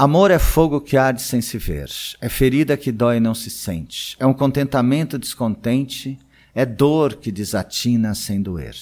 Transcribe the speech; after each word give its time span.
Amor 0.00 0.30
é 0.30 0.38
fogo 0.38 0.80
que 0.80 0.96
arde 0.96 1.20
sem 1.20 1.40
se 1.40 1.58
ver, 1.58 1.90
é 2.20 2.28
ferida 2.28 2.76
que 2.76 2.92
dói 2.92 3.16
e 3.16 3.20
não 3.20 3.34
se 3.34 3.50
sente, 3.50 4.16
é 4.20 4.24
um 4.24 4.32
contentamento 4.32 5.18
descontente, 5.18 6.16
é 6.54 6.64
dor 6.64 7.16
que 7.16 7.32
desatina 7.32 8.14
sem 8.14 8.40
doer. 8.40 8.76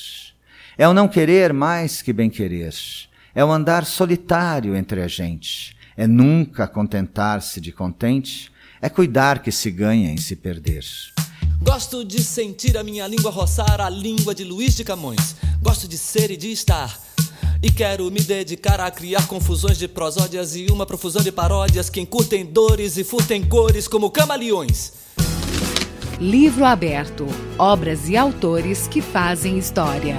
É 0.76 0.86
o 0.86 0.92
não 0.92 1.08
querer 1.08 1.54
mais 1.54 2.02
que 2.02 2.12
bem 2.12 2.28
querer, 2.28 2.74
é 3.34 3.42
o 3.42 3.50
andar 3.50 3.86
solitário 3.86 4.76
entre 4.76 5.00
a 5.00 5.08
gente, 5.08 5.74
é 5.96 6.06
nunca 6.06 6.68
contentar-se 6.68 7.62
de 7.62 7.72
contente, 7.72 8.52
é 8.82 8.90
cuidar 8.90 9.38
que 9.38 9.50
se 9.50 9.70
ganha 9.70 10.10
em 10.12 10.18
se 10.18 10.36
perder. 10.36 10.84
Gosto 11.62 12.04
de 12.04 12.22
sentir 12.22 12.76
a 12.76 12.84
minha 12.84 13.06
língua 13.06 13.30
roçar 13.30 13.80
a 13.80 13.88
língua 13.88 14.34
de 14.34 14.44
Luiz 14.44 14.76
de 14.76 14.84
Camões. 14.84 15.34
Gosto 15.62 15.88
de 15.88 15.96
ser 15.96 16.30
e 16.30 16.36
de 16.36 16.52
estar. 16.52 17.00
E 17.66 17.70
quero 17.72 18.08
me 18.12 18.20
dedicar 18.20 18.78
a 18.78 18.88
criar 18.92 19.26
confusões 19.26 19.76
de 19.76 19.88
prosódias 19.88 20.54
e 20.54 20.66
uma 20.70 20.86
profusão 20.86 21.20
de 21.20 21.32
paródias 21.32 21.90
que 21.90 22.00
encurtem 22.00 22.46
dores 22.46 22.96
e 22.96 23.02
furtem 23.02 23.42
cores 23.42 23.88
como 23.88 24.08
camaleões. 24.08 24.92
Livro 26.20 26.64
aberto. 26.64 27.26
Obras 27.58 28.08
e 28.08 28.16
autores 28.16 28.86
que 28.86 29.02
fazem 29.02 29.58
história. 29.58 30.14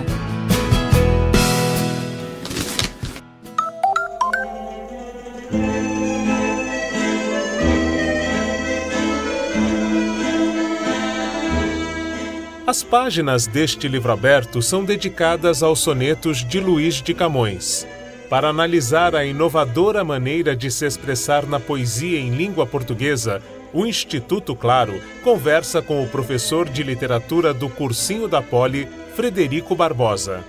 As 12.78 12.84
páginas 12.84 13.48
deste 13.48 13.88
livro 13.88 14.12
aberto 14.12 14.62
são 14.62 14.86
dedicadas 14.86 15.64
aos 15.64 15.80
sonetos 15.80 16.46
de 16.46 16.60
Luís 16.60 17.02
de 17.02 17.12
Camões. 17.12 17.88
Para 18.30 18.50
analisar 18.50 19.16
a 19.16 19.26
inovadora 19.26 20.04
maneira 20.04 20.56
de 20.56 20.70
se 20.70 20.86
expressar 20.86 21.48
na 21.48 21.60
poesia 21.60 22.20
em 22.20 22.30
língua 22.30 22.68
portuguesa, 22.68 23.42
o 23.74 23.84
Instituto 23.88 24.56
Claro 24.56 25.02
conversa 25.24 25.82
com 25.82 26.04
o 26.04 26.08
professor 26.08 26.70
de 26.70 26.84
literatura 26.84 27.52
do 27.52 27.68
Cursinho 27.68 28.28
da 28.28 28.44
Poli, 28.44 28.88
Frederico 29.16 29.76
Barbosa. 29.76 30.44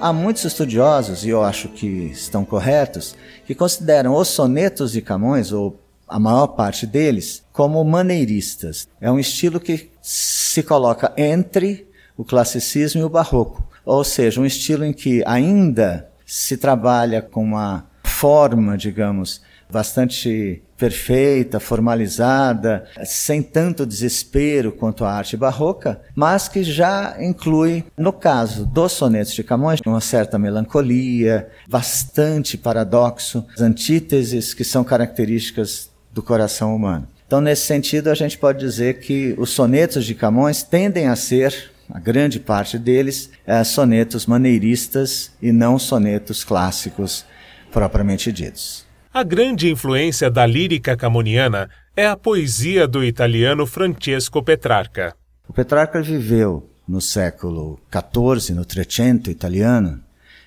Há 0.00 0.12
muitos 0.12 0.44
estudiosos, 0.44 1.24
e 1.24 1.28
eu 1.28 1.44
acho 1.44 1.68
que 1.68 1.86
estão 1.86 2.44
corretos, 2.44 3.16
que 3.46 3.54
consideram 3.54 4.16
os 4.16 4.26
sonetos 4.26 4.90
de 4.90 5.00
Camões, 5.00 5.52
ou 5.52 5.78
a 6.08 6.18
maior 6.18 6.48
parte 6.48 6.86
deles, 6.86 7.44
como 7.52 7.84
maneiristas. 7.84 8.88
É 9.00 9.10
um 9.10 9.18
estilo 9.18 9.60
que 9.60 9.90
se 10.02 10.62
coloca 10.62 11.12
entre 11.16 11.86
o 12.16 12.24
classicismo 12.24 13.00
e 13.00 13.04
o 13.04 13.08
barroco, 13.08 13.62
ou 13.84 14.02
seja, 14.02 14.40
um 14.40 14.46
estilo 14.46 14.84
em 14.84 14.92
que 14.92 15.22
ainda 15.26 16.10
se 16.26 16.56
trabalha 16.56 17.22
com 17.22 17.42
uma 17.42 17.86
forma, 18.04 18.76
digamos, 18.76 19.40
bastante 19.70 20.62
perfeita, 20.76 21.60
formalizada, 21.60 22.84
sem 23.04 23.42
tanto 23.42 23.84
desespero 23.84 24.72
quanto 24.72 25.04
a 25.04 25.12
arte 25.12 25.36
barroca, 25.36 26.00
mas 26.14 26.48
que 26.48 26.62
já 26.62 27.16
inclui, 27.20 27.84
no 27.96 28.12
caso 28.12 28.64
dos 28.64 28.92
sonetos 28.92 29.34
de 29.34 29.42
Camões, 29.42 29.80
uma 29.84 30.00
certa 30.00 30.38
melancolia, 30.38 31.48
bastante 31.68 32.56
paradoxo, 32.56 33.44
antíteses 33.58 34.54
que 34.54 34.64
são 34.64 34.84
características 34.84 35.90
do 36.12 36.22
coração 36.22 36.74
humano. 36.74 37.08
Então, 37.26 37.40
nesse 37.40 37.66
sentido, 37.66 38.08
a 38.08 38.14
gente 38.14 38.38
pode 38.38 38.58
dizer 38.58 39.00
que 39.00 39.34
os 39.36 39.50
sonetos 39.50 40.04
de 40.06 40.14
Camões 40.14 40.62
tendem 40.62 41.08
a 41.08 41.16
ser, 41.16 41.70
a 41.90 41.98
grande 42.00 42.40
parte 42.40 42.78
deles, 42.78 43.30
é, 43.46 43.62
sonetos 43.64 44.24
maneiristas 44.26 45.30
e 45.40 45.52
não 45.52 45.78
sonetos 45.78 46.42
clássicos 46.42 47.26
propriamente 47.70 48.32
ditos. 48.32 48.86
A 49.12 49.22
grande 49.22 49.70
influência 49.70 50.30
da 50.30 50.46
lírica 50.46 50.96
camoniana 50.96 51.68
é 51.96 52.06
a 52.06 52.16
poesia 52.16 52.86
do 52.86 53.04
italiano 53.04 53.66
Francesco 53.66 54.42
Petrarca. 54.42 55.14
O 55.48 55.52
Petrarca 55.52 56.00
viveu 56.00 56.70
no 56.86 57.00
século 57.00 57.78
XIV, 57.90 58.54
no 58.54 58.64
Trecento 58.64 59.30
italiano, 59.30 60.02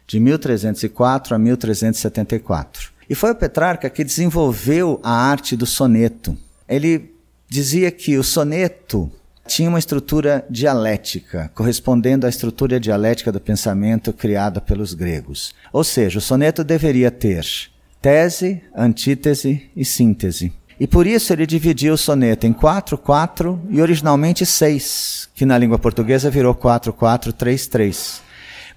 de 0.08 0.20
1304 0.20 1.36
a 1.36 1.40
1374. 1.40 2.91
E 3.12 3.16
foi 3.16 3.32
o 3.32 3.36
Petrarca 3.36 3.92
que 3.92 4.04
desenvolveu 4.04 5.00
a 5.04 5.12
arte 5.12 5.56
do 5.56 5.68
soneto 5.68 6.36
ele 6.72 7.14
dizia 7.50 7.92
que 7.92 8.18
o 8.18 8.24
soneto 8.24 9.12
tinha 9.46 9.68
uma 9.68 9.78
estrutura 9.78 10.46
dialética, 10.50 11.52
correspondendo 11.54 12.26
à 12.26 12.30
estrutura 12.30 12.80
dialética 12.80 13.30
do 13.30 13.42
pensamento 13.42 14.14
criada 14.14 14.62
pelos 14.62 14.94
gregos. 14.94 15.54
Ou 15.74 15.84
seja, 15.84 16.20
o 16.20 16.22
soneto 16.22 16.64
deveria 16.64 17.12
ter 17.12 17.46
tese, 18.02 18.62
antítese 18.74 19.70
e 19.76 19.84
síntese. 19.84 20.54
E 20.80 20.88
por 20.88 21.06
isso 21.06 21.34
ele 21.34 21.46
dividia 21.46 21.94
o 21.94 21.98
soneto 21.98 22.48
em 22.48 22.54
4, 22.54 22.98
4 22.98 23.62
e 23.70 23.82
originalmente 23.82 24.46
6, 24.46 25.28
que 25.36 25.46
na 25.46 25.58
língua 25.58 25.78
portuguesa 25.78 26.30
virou 26.30 26.56
4, 26.56 26.94
4, 26.94 27.34
3, 27.34 27.68
3. 27.68 28.22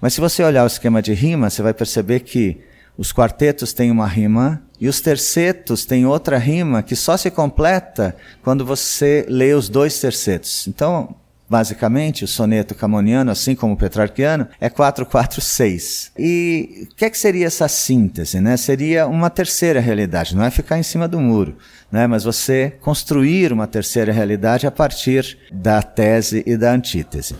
Mas 0.01 0.13
se 0.13 0.19
você 0.19 0.43
olhar 0.43 0.65
o 0.65 0.67
esquema 0.67 1.01
de 1.01 1.13
rima, 1.13 1.49
você 1.49 1.61
vai 1.61 1.73
perceber 1.73 2.19
que 2.19 2.61
os 2.97 3.11
quartetos 3.11 3.73
têm 3.73 3.91
uma 3.91 4.07
rima 4.07 4.61
e 4.79 4.87
os 4.87 5.01
tercetos 5.01 5.85
têm 5.85 6.05
outra 6.05 6.37
rima 6.37 6.83
que 6.83 6.95
só 6.95 7.17
se 7.17 7.29
completa 7.31 8.15
quando 8.43 8.65
você 8.65 9.25
lê 9.27 9.53
os 9.53 9.69
dois 9.69 9.99
tercetos. 9.99 10.67
Então, 10.67 11.15
basicamente, 11.49 12.23
o 12.23 12.27
soneto 12.27 12.75
camoniano, 12.75 13.31
assim 13.31 13.55
como 13.55 13.73
o 13.73 13.77
petrarquiano, 13.77 14.47
é 14.59 14.69
446. 14.69 16.11
E 16.17 16.87
o 16.91 16.95
que, 16.95 17.05
é 17.05 17.09
que 17.09 17.17
seria 17.17 17.47
essa 17.47 17.67
síntese? 17.67 18.39
Né? 18.39 18.57
Seria 18.57 19.07
uma 19.07 19.29
terceira 19.29 19.79
realidade, 19.79 20.35
não 20.35 20.43
é 20.43 20.49
ficar 20.49 20.77
em 20.77 20.83
cima 20.83 21.07
do 21.07 21.19
muro, 21.19 21.57
né? 21.91 22.07
mas 22.07 22.23
você 22.23 22.73
construir 22.81 23.53
uma 23.53 23.67
terceira 23.67 24.11
realidade 24.11 24.67
a 24.67 24.71
partir 24.71 25.37
da 25.51 25.81
tese 25.81 26.43
e 26.45 26.57
da 26.57 26.71
antítese. 26.71 27.35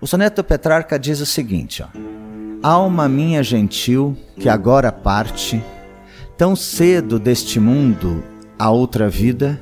O 0.00 0.06
soneto 0.06 0.42
do 0.42 0.44
Petrarca 0.44 0.98
diz 0.98 1.20
o 1.20 1.26
seguinte, 1.26 1.82
ó. 1.82 2.05
Alma 2.62 3.08
minha 3.08 3.42
gentil, 3.42 4.16
que 4.38 4.48
agora 4.48 4.90
parte, 4.90 5.62
tão 6.36 6.56
cedo 6.56 7.18
deste 7.18 7.60
mundo 7.60 8.24
a 8.58 8.70
outra 8.70 9.08
vida, 9.08 9.60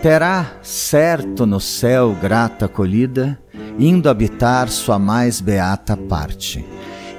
terá 0.00 0.52
certo 0.62 1.44
no 1.44 1.60
céu 1.60 2.16
grata 2.20 2.66
acolhida, 2.66 3.38
indo 3.78 4.08
habitar 4.08 4.68
sua 4.68 4.98
mais 4.98 5.40
beata 5.40 5.96
parte. 5.96 6.64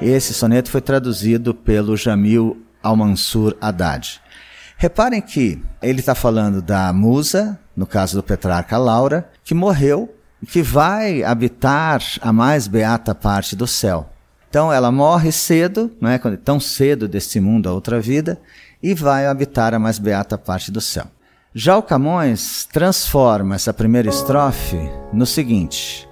Esse 0.01 0.33
soneto 0.33 0.71
foi 0.71 0.81
traduzido 0.81 1.53
pelo 1.53 1.95
Jamil 1.95 2.59
Al-Mansur 2.81 3.55
Haddad. 3.61 4.19
Reparem 4.77 5.21
que 5.21 5.61
ele 5.81 5.99
está 5.99 6.15
falando 6.15 6.59
da 6.59 6.91
musa, 6.91 7.59
no 7.75 7.85
caso 7.85 8.17
do 8.17 8.23
Petrarca 8.23 8.77
Laura, 8.77 9.29
que 9.43 9.53
morreu 9.53 10.11
e 10.41 10.45
que 10.47 10.63
vai 10.63 11.23
habitar 11.23 12.01
a 12.19 12.33
mais 12.33 12.67
beata 12.67 13.13
parte 13.13 13.55
do 13.55 13.67
céu. 13.67 14.10
Então 14.51 14.71
ela 14.71 14.91
morre 14.91 15.31
cedo, 15.31 15.89
não 16.01 16.09
é? 16.09 16.19
tão 16.43 16.59
cedo 16.59 17.07
deste 17.07 17.39
mundo 17.39 17.69
a 17.69 17.73
outra 17.73 18.01
vida, 18.01 18.37
e 18.83 18.93
vai 18.93 19.25
habitar 19.25 19.73
a 19.73 19.79
mais 19.79 19.97
beata 19.97 20.37
parte 20.37 20.69
do 20.69 20.81
céu. 20.81 21.05
Já 21.55 21.77
o 21.77 21.81
Camões 21.81 22.67
transforma 22.69 23.55
essa 23.55 23.73
primeira 23.73 24.09
estrofe 24.09 24.77
no 25.13 25.25
seguinte: 25.25 26.05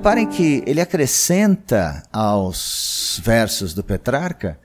Reparem 0.00 0.26
que 0.26 0.64
ele 0.66 0.80
acrescenta 0.80 2.02
aos 2.10 3.20
versos 3.22 3.74
do 3.74 3.84
Petrarca 3.84 4.58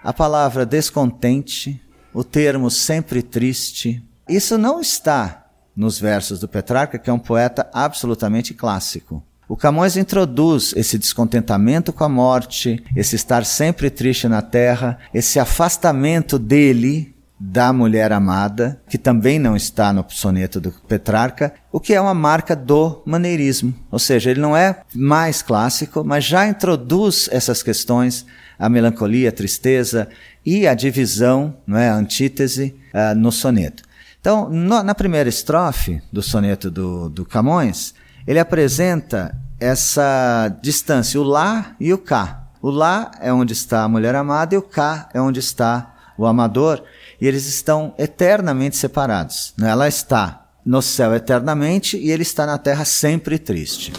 a 0.00 0.12
palavra 0.12 0.64
descontente, 0.64 1.82
o 2.14 2.22
termo 2.22 2.70
sempre 2.70 3.20
triste. 3.20 4.00
Isso 4.28 4.56
não 4.56 4.80
está 4.80 5.48
nos 5.74 5.98
versos 5.98 6.38
do 6.38 6.46
Petrarca, 6.46 7.00
que 7.00 7.10
é 7.10 7.12
um 7.12 7.18
poeta 7.18 7.68
absolutamente 7.74 8.54
clássico. 8.54 9.20
O 9.48 9.56
Camões 9.56 9.96
introduz 9.96 10.72
esse 10.76 10.96
descontentamento 10.96 11.92
com 11.92 12.04
a 12.04 12.08
morte, 12.08 12.80
esse 12.94 13.16
estar 13.16 13.44
sempre 13.44 13.90
triste 13.90 14.28
na 14.28 14.40
terra, 14.40 15.00
esse 15.12 15.40
afastamento 15.40 16.38
dele 16.38 17.15
da 17.38 17.72
mulher 17.72 18.12
amada, 18.12 18.80
que 18.88 18.96
também 18.96 19.38
não 19.38 19.54
está 19.54 19.92
no 19.92 20.04
soneto 20.08 20.58
do 20.60 20.72
Petrarca, 20.72 21.52
o 21.70 21.78
que 21.78 21.92
é 21.92 22.00
uma 22.00 22.14
marca 22.14 22.56
do 22.56 23.02
maneirismo. 23.04 23.74
Ou 23.90 23.98
seja, 23.98 24.30
ele 24.30 24.40
não 24.40 24.56
é 24.56 24.80
mais 24.94 25.42
clássico, 25.42 26.02
mas 26.02 26.24
já 26.24 26.48
introduz 26.48 27.28
essas 27.30 27.62
questões, 27.62 28.24
a 28.58 28.68
melancolia, 28.68 29.28
a 29.28 29.32
tristeza 29.32 30.08
e 30.44 30.66
a 30.66 30.74
divisão, 30.74 31.54
não 31.66 31.76
é, 31.76 31.90
a 31.90 31.94
antítese 31.94 32.74
uh, 32.94 33.14
no 33.14 33.30
soneto. 33.30 33.82
Então, 34.18 34.48
no, 34.48 34.82
na 34.82 34.94
primeira 34.94 35.28
estrofe 35.28 36.02
do 36.10 36.22
soneto 36.22 36.70
do, 36.70 37.10
do 37.10 37.24
Camões, 37.24 37.94
ele 38.26 38.38
apresenta 38.38 39.36
essa 39.60 40.48
distância, 40.62 41.20
o 41.20 41.22
lá 41.22 41.76
e 41.78 41.92
o 41.92 41.98
cá. 41.98 42.48
O 42.62 42.70
lá 42.70 43.10
é 43.20 43.32
onde 43.32 43.52
está 43.52 43.84
a 43.84 43.88
mulher 43.88 44.14
amada 44.14 44.54
e 44.54 44.58
o 44.58 44.62
cá 44.62 45.08
é 45.12 45.20
onde 45.20 45.38
está 45.38 45.94
o 46.18 46.26
amador, 46.26 46.82
e 47.20 47.26
eles 47.26 47.46
estão 47.46 47.94
eternamente 47.98 48.76
separados. 48.76 49.54
Né? 49.56 49.70
Ela 49.70 49.88
está 49.88 50.46
no 50.64 50.82
céu 50.82 51.14
eternamente 51.14 51.96
e 51.96 52.10
ele 52.10 52.22
está 52.22 52.44
na 52.44 52.58
terra 52.58 52.84
sempre 52.84 53.38
triste. 53.38 53.92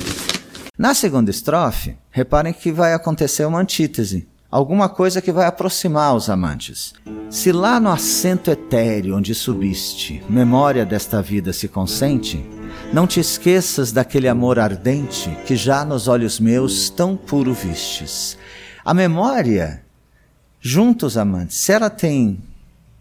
Na 0.78 0.94
segunda 0.94 1.32
estrofe, 1.32 1.98
reparem 2.12 2.54
que 2.54 2.72
vai 2.72 2.94
acontecer 2.94 3.46
uma 3.46 3.60
antítese, 3.60 4.28
alguma 4.52 4.88
coisa 4.88 5.22
que 5.22 5.32
vai 5.32 5.48
aproximar 5.48 6.16
os 6.16 6.30
amantes. 6.30 6.94
Se 7.30 7.52
lá 7.52 7.80
no 7.80 7.90
assento 7.90 8.52
etéreo 8.52 9.18
onde 9.18 9.34
subiste, 9.34 10.22
memória 10.30 10.86
desta 10.86 11.22
vida 11.22 11.52
se 11.52 11.68
consente, 11.68 12.46
não 12.94 13.08
te 13.08 13.20
esqueças 13.20 13.92
daquele 13.92 14.28
amor 14.28 14.60
ardente 14.60 15.30
que 15.46 15.56
já 15.56 15.84
nos 15.84 16.08
olhos 16.08 16.40
meus 16.40 16.90
tão 16.90 17.18
puro 17.18 17.54
vistes. 17.54 18.38
A 18.86 18.94
memória, 18.94 19.84
junto 20.62 21.06
aos 21.06 21.18
amantes, 21.18 21.58
se 21.58 21.72
ela 21.72 21.90
tem 21.90 22.40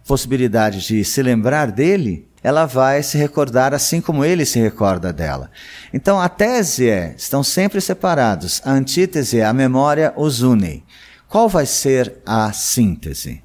possibilidade 0.06 0.86
de 0.86 1.04
se 1.04 1.22
lembrar 1.22 1.70
dele, 1.70 2.26
ela 2.42 2.64
vai 2.64 3.02
se 3.02 3.18
recordar 3.18 3.74
assim 3.74 4.00
como 4.00 4.24
ele 4.24 4.46
se 4.46 4.60
recorda 4.60 5.12
dela. 5.12 5.50
Então 5.92 6.20
a 6.20 6.28
tese 6.28 6.88
é: 6.88 7.14
estão 7.18 7.42
sempre 7.42 7.80
separados. 7.80 8.62
A 8.64 8.72
antítese 8.72 9.40
é: 9.40 9.44
a 9.44 9.52
memória 9.52 10.12
os 10.16 10.42
une. 10.42 10.84
Qual 11.28 11.48
vai 11.48 11.66
ser 11.66 12.18
a 12.24 12.52
síntese? 12.52 13.42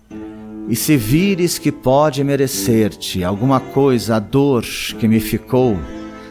E 0.70 0.76
se 0.76 0.96
vires 0.96 1.58
que 1.58 1.72
pode 1.72 2.24
merecer-te 2.24 3.24
alguma 3.24 3.60
coisa 3.60 4.18
a 4.18 4.20
dor 4.20 4.64
que 5.00 5.08
me 5.08 5.20
ficou, 5.20 5.78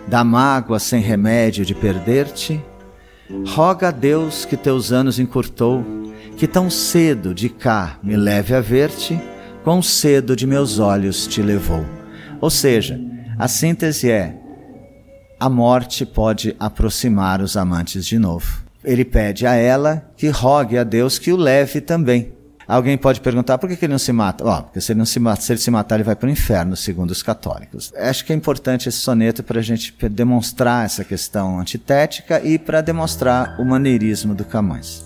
da 0.06 0.22
mágoa 0.22 0.78
sem 0.78 1.02
remédio 1.02 1.64
de 1.66 1.74
perder-te, 1.74 2.62
roga 3.48 3.88
a 3.88 3.90
Deus 3.90 4.44
que 4.44 4.56
teus 4.56 4.92
anos 4.92 5.18
encurtou, 5.18 5.84
que 6.36 6.46
tão 6.46 6.70
cedo 6.70 7.34
de 7.34 7.48
cá 7.48 7.98
me 8.00 8.16
leve 8.16 8.54
a 8.54 8.60
ver-te 8.60 9.20
quão 9.62 9.82
cedo 9.82 10.34
de 10.34 10.46
meus 10.46 10.78
olhos 10.78 11.26
te 11.26 11.42
levou. 11.42 11.84
Ou 12.40 12.50
seja, 12.50 13.00
a 13.38 13.48
síntese 13.48 14.10
é: 14.10 14.36
a 15.38 15.48
morte 15.48 16.04
pode 16.04 16.54
aproximar 16.58 17.40
os 17.40 17.56
amantes 17.56 18.04
de 18.06 18.18
novo. 18.18 18.62
Ele 18.84 19.04
pede 19.04 19.46
a 19.46 19.54
ela 19.54 20.10
que 20.16 20.28
rogue 20.28 20.78
a 20.78 20.84
Deus 20.84 21.18
que 21.18 21.32
o 21.32 21.36
leve 21.36 21.80
também. 21.80 22.32
Alguém 22.66 22.96
pode 22.96 23.20
perguntar 23.20 23.58
por 23.58 23.68
que, 23.68 23.84
ele 23.84 23.90
não 23.90 23.98
se 23.98 24.12
mata? 24.12 24.44
Oh, 24.44 24.62
porque 24.62 24.80
se 24.80 24.92
ele, 24.92 24.98
não 24.98 25.04
se, 25.04 25.18
mata, 25.18 25.42
se 25.42 25.52
ele 25.52 25.58
se 25.58 25.72
matar, 25.72 25.96
ele 25.96 26.04
vai 26.04 26.14
para 26.14 26.28
o 26.28 26.30
inferno, 26.30 26.76
segundo 26.76 27.10
os 27.10 27.20
católicos. 27.20 27.92
Acho 27.96 28.24
que 28.24 28.32
é 28.32 28.36
importante 28.36 28.88
esse 28.88 28.98
soneto 28.98 29.42
para 29.42 29.58
a 29.58 29.62
gente 29.62 29.92
demonstrar 30.08 30.84
essa 30.84 31.02
questão 31.02 31.58
antitética 31.58 32.40
e 32.44 32.60
para 32.60 32.80
demonstrar 32.80 33.60
o 33.60 33.64
maneirismo 33.64 34.36
do 34.36 34.44
Camões. 34.44 35.04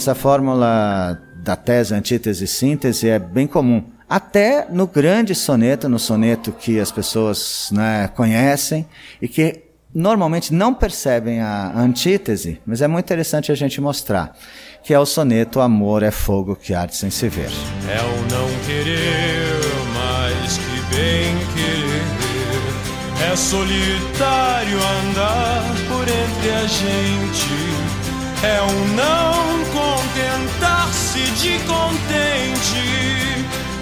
Essa 0.00 0.14
fórmula 0.14 1.20
da 1.44 1.54
tese, 1.54 1.92
antítese, 1.92 2.46
síntese 2.46 3.06
é 3.06 3.18
bem 3.18 3.46
comum. 3.46 3.84
Até 4.08 4.66
no 4.70 4.86
grande 4.86 5.34
soneto, 5.34 5.90
no 5.90 5.98
soneto 5.98 6.52
que 6.52 6.80
as 6.80 6.90
pessoas 6.90 7.68
né, 7.70 8.08
conhecem 8.16 8.86
e 9.20 9.28
que 9.28 9.62
normalmente 9.94 10.54
não 10.54 10.72
percebem 10.72 11.42
a 11.42 11.78
antítese, 11.78 12.58
mas 12.64 12.80
é 12.80 12.88
muito 12.88 13.04
interessante 13.04 13.52
a 13.52 13.54
gente 13.54 13.78
mostrar, 13.78 14.34
que 14.82 14.94
é 14.94 14.98
o 14.98 15.04
soneto 15.04 15.60
Amor 15.60 16.02
é 16.02 16.10
fogo 16.10 16.56
que 16.56 16.72
arde 16.72 16.96
sem 16.96 17.10
se 17.10 17.28
ver. 17.28 17.50
É 17.86 18.00
o 18.00 18.22
não 18.32 18.48
querer 18.64 19.60
mais 19.92 20.56
que 20.56 20.96
bem 20.96 21.36
querer, 21.52 23.30
é 23.30 23.36
solitário 23.36 24.78
andar 24.78 25.62
por 25.90 26.08
entre 26.08 26.50
a 26.52 26.66
gente 26.66 28.00
é 28.42 28.62
um 28.62 28.79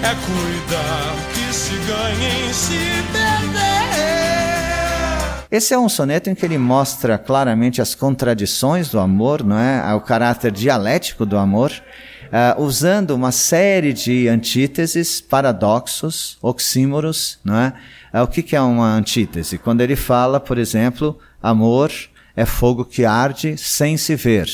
é 0.01 0.15
cuidar 0.25 1.15
que 1.33 1.53
se 1.53 1.75
ganha 1.87 2.49
em 2.49 2.53
se 2.53 2.77
perder. 3.11 3.69
Esse 5.51 5.73
é 5.73 5.79
um 5.79 5.89
soneto 5.89 6.29
em 6.29 6.35
que 6.35 6.45
ele 6.45 6.59
mostra 6.59 7.17
claramente 7.17 7.81
as 7.81 7.95
contradições 7.95 8.89
do 8.89 8.99
amor, 8.99 9.43
não 9.43 9.57
é? 9.57 9.93
O 9.95 10.01
caráter 10.01 10.51
dialético 10.51 11.25
do 11.25 11.37
amor, 11.37 11.71
uh, 11.71 12.61
usando 12.61 13.11
uma 13.11 13.31
série 13.31 13.91
de 13.91 14.27
antíteses, 14.27 15.19
paradoxos, 15.19 16.37
oxímoros, 16.41 17.39
não 17.43 17.55
é? 17.55 17.73
Uh, 18.13 18.23
o 18.23 18.27
que, 18.27 18.43
que 18.43 18.55
é 18.55 18.61
uma 18.61 18.93
antítese? 18.93 19.57
Quando 19.57 19.81
ele 19.81 19.95
fala, 19.95 20.39
por 20.39 20.59
exemplo, 20.59 21.17
amor 21.41 21.91
é 22.35 22.45
fogo 22.45 22.85
que 22.85 23.03
arde 23.03 23.57
sem 23.57 23.97
se 23.97 24.15
ver. 24.15 24.47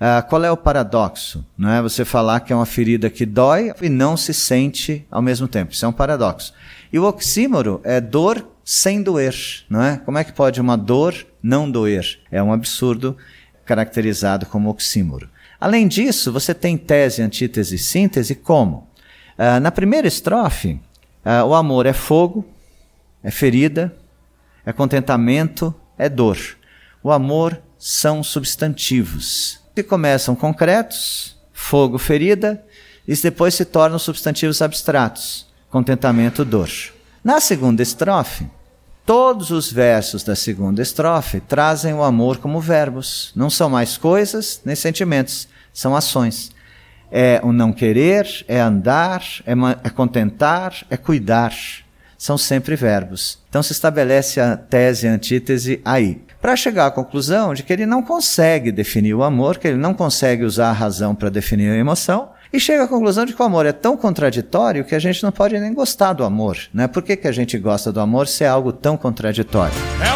Uh, 0.00 0.26
qual 0.30 0.42
é 0.42 0.50
o 0.50 0.56
paradoxo? 0.56 1.44
Não 1.58 1.68
é 1.70 1.82
você 1.82 2.06
falar 2.06 2.40
que 2.40 2.54
é 2.54 2.56
uma 2.56 2.64
ferida 2.64 3.10
que 3.10 3.26
dói 3.26 3.70
e 3.82 3.90
não 3.90 4.16
se 4.16 4.32
sente 4.32 5.06
ao 5.10 5.20
mesmo 5.20 5.46
tempo. 5.46 5.74
Isso 5.74 5.84
é 5.84 5.88
um 5.88 5.92
paradoxo. 5.92 6.54
E 6.90 6.98
o 6.98 7.04
oxímoro 7.04 7.82
é 7.84 8.00
dor 8.00 8.48
sem 8.64 9.02
doer, 9.02 9.34
não 9.68 9.82
é? 9.82 9.98
Como 9.98 10.16
é 10.16 10.24
que 10.24 10.32
pode 10.32 10.58
uma 10.58 10.74
dor 10.74 11.14
não 11.42 11.70
doer? 11.70 12.18
É 12.32 12.42
um 12.42 12.50
absurdo 12.50 13.14
caracterizado 13.66 14.46
como 14.46 14.70
oxímoro. 14.70 15.28
Além 15.60 15.86
disso, 15.86 16.32
você 16.32 16.54
tem 16.54 16.78
tese, 16.78 17.20
antítese 17.20 17.76
síntese 17.76 18.34
como? 18.34 18.88
Uh, 19.38 19.60
na 19.60 19.70
primeira 19.70 20.08
estrofe, 20.08 20.80
uh, 21.26 21.44
o 21.46 21.54
amor 21.54 21.84
é 21.84 21.92
fogo, 21.92 22.48
é 23.22 23.30
ferida, 23.30 23.94
é 24.64 24.72
contentamento, 24.72 25.74
é 25.98 26.08
dor. 26.08 26.38
O 27.02 27.10
amor 27.10 27.60
são 27.78 28.22
substantivos 28.22 29.59
que 29.82 29.88
começam 29.88 30.34
concretos, 30.34 31.36
fogo, 31.52 31.98
ferida, 31.98 32.62
e 33.06 33.14
depois 33.16 33.54
se 33.54 33.64
tornam 33.64 33.98
substantivos 33.98 34.62
abstratos, 34.62 35.46
contentamento, 35.70 36.44
dor. 36.44 36.70
Na 37.22 37.40
segunda 37.40 37.82
estrofe, 37.82 38.46
todos 39.04 39.50
os 39.50 39.70
versos 39.72 40.22
da 40.22 40.36
segunda 40.36 40.80
estrofe 40.80 41.40
trazem 41.40 41.92
o 41.92 42.02
amor 42.02 42.38
como 42.38 42.60
verbos. 42.60 43.32
Não 43.34 43.50
são 43.50 43.68
mais 43.68 43.96
coisas 43.96 44.60
nem 44.64 44.76
sentimentos, 44.76 45.48
são 45.72 45.96
ações. 45.96 46.50
É 47.10 47.40
o 47.42 47.52
não 47.52 47.72
querer, 47.72 48.44
é 48.46 48.60
andar, 48.60 49.22
é, 49.44 49.52
é 49.84 49.90
contentar, 49.90 50.74
é 50.88 50.96
cuidar. 50.96 51.52
São 52.20 52.36
sempre 52.36 52.76
verbos. 52.76 53.38
Então 53.48 53.62
se 53.62 53.72
estabelece 53.72 54.42
a 54.42 54.54
tese 54.54 55.06
e 55.06 55.08
a 55.08 55.12
antítese 55.14 55.80
aí 55.82 56.20
para 56.38 56.54
chegar 56.54 56.84
à 56.84 56.90
conclusão 56.90 57.54
de 57.54 57.62
que 57.62 57.72
ele 57.72 57.86
não 57.86 58.02
consegue 58.02 58.70
definir 58.70 59.14
o 59.14 59.22
amor, 59.22 59.56
que 59.56 59.68
ele 59.68 59.78
não 59.78 59.94
consegue 59.94 60.44
usar 60.44 60.68
a 60.68 60.74
razão 60.74 61.14
para 61.14 61.30
definir 61.30 61.70
a 61.70 61.76
emoção, 61.76 62.28
e 62.52 62.60
chega 62.60 62.84
à 62.84 62.88
conclusão 62.88 63.24
de 63.24 63.32
que 63.32 63.40
o 63.40 63.44
amor 63.44 63.64
é 63.64 63.72
tão 63.72 63.96
contraditório 63.96 64.84
que 64.84 64.94
a 64.94 64.98
gente 64.98 65.22
não 65.22 65.32
pode 65.32 65.58
nem 65.58 65.72
gostar 65.72 66.12
do 66.12 66.22
amor. 66.22 66.58
Né? 66.74 66.86
Por 66.86 67.02
que, 67.02 67.16
que 67.16 67.28
a 67.28 67.32
gente 67.32 67.56
gosta 67.56 67.90
do 67.90 68.00
amor 68.00 68.28
se 68.28 68.44
é 68.44 68.48
algo 68.48 68.70
tão 68.70 68.98
contraditório? 68.98 69.74
É 70.04 70.14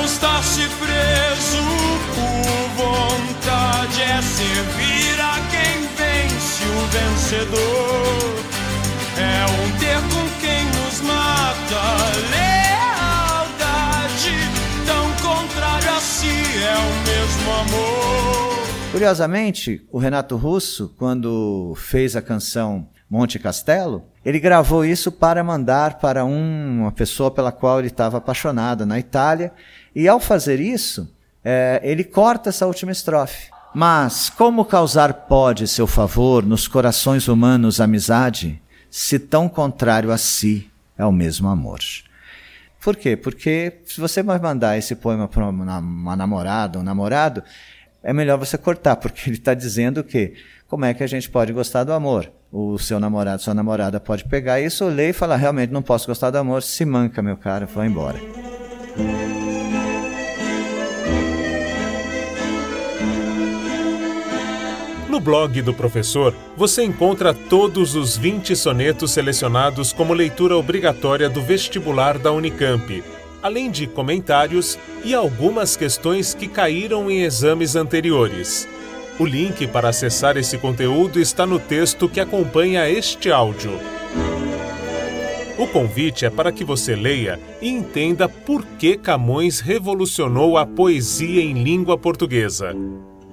Curiosamente, 18.94 19.84
o 19.90 19.98
Renato 19.98 20.36
Russo, 20.36 20.94
quando 20.96 21.74
fez 21.76 22.14
a 22.14 22.22
canção 22.22 22.86
Monte 23.10 23.40
Castelo, 23.40 24.04
ele 24.24 24.38
gravou 24.38 24.84
isso 24.84 25.10
para 25.10 25.42
mandar 25.42 25.98
para 25.98 26.24
um, 26.24 26.82
uma 26.82 26.92
pessoa 26.92 27.28
pela 27.28 27.50
qual 27.50 27.80
ele 27.80 27.88
estava 27.88 28.18
apaixonado 28.18 28.86
na 28.86 28.96
Itália. 28.96 29.52
E 29.96 30.06
ao 30.06 30.20
fazer 30.20 30.60
isso, 30.60 31.12
é, 31.44 31.80
ele 31.82 32.04
corta 32.04 32.50
essa 32.50 32.68
última 32.68 32.92
estrofe. 32.92 33.50
Mas 33.74 34.30
como 34.30 34.64
causar 34.64 35.12
pode 35.12 35.66
seu 35.66 35.88
favor 35.88 36.46
nos 36.46 36.68
corações 36.68 37.26
humanos 37.26 37.80
amizade, 37.80 38.62
se 38.88 39.18
tão 39.18 39.48
contrário 39.48 40.12
a 40.12 40.16
si 40.16 40.70
é 40.96 41.04
o 41.04 41.10
mesmo 41.10 41.48
amor? 41.48 41.80
Por 42.80 42.94
quê? 42.94 43.16
Porque 43.16 43.72
se 43.86 44.00
você 44.00 44.22
vai 44.22 44.38
mandar 44.38 44.78
esse 44.78 44.94
poema 44.94 45.26
para 45.26 45.48
uma, 45.48 46.14
namorada, 46.14 46.78
um 46.78 46.84
namorado, 46.84 47.42
é 48.04 48.12
melhor 48.12 48.38
você 48.38 48.58
cortar, 48.58 48.96
porque 48.96 49.28
ele 49.28 49.38
está 49.38 49.54
dizendo 49.54 50.04
que 50.04 50.34
como 50.68 50.84
é 50.84 50.92
que 50.92 51.02
a 51.02 51.06
gente 51.06 51.28
pode 51.30 51.52
gostar 51.52 51.84
do 51.84 51.92
amor? 51.92 52.30
O 52.52 52.78
seu 52.78 53.00
namorado, 53.00 53.42
sua 53.42 53.54
namorada 53.54 53.98
pode 53.98 54.24
pegar 54.26 54.60
isso, 54.60 54.86
ler 54.86 55.10
e 55.10 55.12
falar, 55.12 55.36
realmente 55.36 55.72
não 55.72 55.82
posso 55.82 56.06
gostar 56.06 56.30
do 56.30 56.36
amor, 56.36 56.62
se 56.62 56.84
manca, 56.84 57.22
meu 57.22 57.36
cara, 57.36 57.66
vai 57.66 57.86
embora. 57.86 58.20
No 65.08 65.20
blog 65.20 65.62
do 65.62 65.72
professor, 65.72 66.34
você 66.56 66.82
encontra 66.84 67.32
todos 67.32 67.94
os 67.94 68.16
20 68.16 68.54
sonetos 68.54 69.12
selecionados 69.12 69.92
como 69.92 70.12
leitura 70.12 70.56
obrigatória 70.56 71.30
do 71.30 71.40
vestibular 71.40 72.18
da 72.18 72.32
Unicamp, 72.32 73.02
além 73.44 73.70
de 73.70 73.86
comentários 73.86 74.78
e 75.04 75.14
algumas 75.14 75.76
questões 75.76 76.32
que 76.32 76.48
caíram 76.48 77.10
em 77.10 77.20
exames 77.20 77.76
anteriores. 77.76 78.66
O 79.20 79.26
link 79.26 79.66
para 79.66 79.90
acessar 79.90 80.38
esse 80.38 80.56
conteúdo 80.56 81.20
está 81.20 81.44
no 81.44 81.58
texto 81.58 82.08
que 82.08 82.20
acompanha 82.20 82.88
este 82.88 83.30
áudio. 83.30 83.78
O 85.58 85.66
convite 85.66 86.24
é 86.24 86.30
para 86.30 86.50
que 86.50 86.64
você 86.64 86.96
leia 86.96 87.38
e 87.60 87.68
entenda 87.68 88.30
por 88.30 88.64
que 88.78 88.96
Camões 88.96 89.60
revolucionou 89.60 90.56
a 90.56 90.64
poesia 90.64 91.42
em 91.42 91.62
língua 91.62 91.98
portuguesa. 91.98 92.74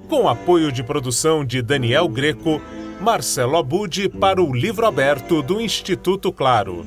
Com 0.09 0.27
apoio 0.27 0.73
de 0.73 0.83
produção 0.83 1.45
de 1.45 1.61
Daniel 1.61 2.09
Greco, 2.09 2.61
Marcelo 2.99 3.55
Abud 3.55 4.09
para 4.09 4.43
o 4.43 4.53
livro 4.53 4.85
aberto 4.85 5.41
do 5.41 5.61
Instituto 5.61 6.33
Claro. 6.33 6.85